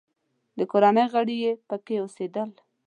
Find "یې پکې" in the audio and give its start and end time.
1.45-1.95